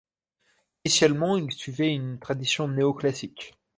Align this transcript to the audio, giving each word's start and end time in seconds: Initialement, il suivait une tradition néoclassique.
Initialement, 0.83 1.37
il 1.37 1.51
suivait 1.53 1.93
une 1.93 2.17
tradition 2.17 2.67
néoclassique. 2.67 3.53